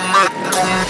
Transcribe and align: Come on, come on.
Come 0.00 0.14
on, 0.14 0.52
come 0.52 0.86
on. 0.86 0.89